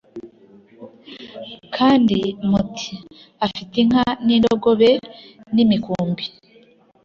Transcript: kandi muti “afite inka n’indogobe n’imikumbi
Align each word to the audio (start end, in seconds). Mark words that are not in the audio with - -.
kandi 1.75 2.19
muti 2.49 2.93
“afite 3.45 3.73
inka 3.83 4.05
n’indogobe 4.25 4.89
n’imikumbi 5.55 6.23